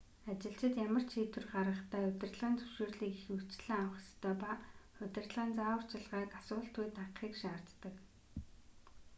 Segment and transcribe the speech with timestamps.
[0.31, 4.51] ажилчид ямар ч шийдвэр гаргахдаа удирдлагын зөвшөөрлийг ихэвчлэн авах ёстой ба
[5.03, 7.95] удирдлагын зааварчилгааг асуултгүй дагахыг шаарддаг